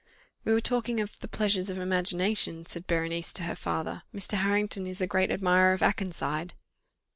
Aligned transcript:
"We 0.43 0.51
were 0.51 0.61
talking 0.61 0.99
of 0.99 1.19
'The 1.19 1.27
Pleasures 1.27 1.69
of 1.69 1.77
Imagination,'" 1.77 2.65
said 2.65 2.87
Berenice 2.87 3.31
to 3.33 3.43
her 3.43 3.55
father. 3.55 4.01
"Mr. 4.11 4.39
Harrington 4.39 4.87
is 4.87 4.99
a 4.99 5.05
great 5.05 5.29
admirer 5.29 5.73
of 5.73 5.83
Akenside." 5.83 6.55